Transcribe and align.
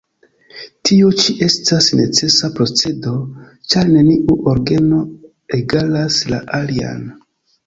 Tio 0.89 1.09
ĉi 1.23 1.33
estas 1.47 1.89
necesa 1.99 2.49
procedo, 2.59 3.13
ĉar 3.75 3.93
neniu 3.97 4.39
orgeno 4.55 5.03
egalas 5.61 6.19
la 6.35 6.43
alian. 6.63 7.07